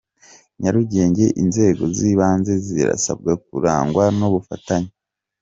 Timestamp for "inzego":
1.41-1.83